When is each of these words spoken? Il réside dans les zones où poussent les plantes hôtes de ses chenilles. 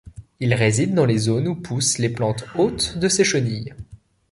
Il 0.39 0.55
réside 0.55 0.95
dans 0.95 1.05
les 1.05 1.19
zones 1.19 1.47
où 1.47 1.53
poussent 1.55 1.99
les 1.99 2.09
plantes 2.09 2.43
hôtes 2.55 2.97
de 2.97 3.07
ses 3.07 3.23
chenilles. 3.23 3.75